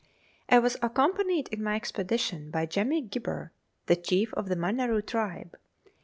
[0.49, 3.51] I was accompanied in my expedition by Jemmy Gibber,
[3.85, 5.55] the chief of the Maneroo tribe.